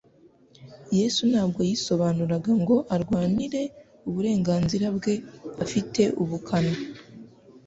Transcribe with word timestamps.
Yesu 0.97 1.21
ntabwo 1.31 1.59
yisobanuraga 1.69 2.51
ngo 2.61 2.75
arwanire 2.95 3.61
uburenganzira 4.09 4.87
bwe 4.97 5.13
afite 5.63 6.01
ubukana. 6.21 6.75